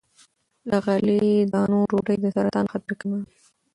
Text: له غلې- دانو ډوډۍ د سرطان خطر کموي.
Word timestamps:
له 0.69 0.77
غلې- 0.85 1.47
دانو 1.53 1.79
ډوډۍ 1.89 2.17
د 2.23 2.25
سرطان 2.35 2.65
خطر 2.73 2.91
کموي. 2.99 3.25